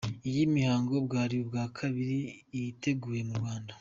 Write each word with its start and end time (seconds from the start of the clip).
Iyi 0.29 0.41
mihango 0.55 0.93
bwari 1.05 1.35
ubwa 1.43 1.63
kabiri 1.77 2.17
iteguye 2.69 3.21
mu 3.29 3.35
Rwanda. 3.41 3.69